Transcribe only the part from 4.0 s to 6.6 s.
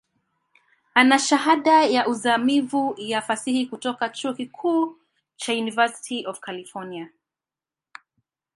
chuo kikuu cha University of